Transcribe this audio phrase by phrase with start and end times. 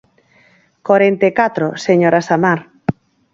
[0.87, 2.59] Corenta e catro, señora Samar.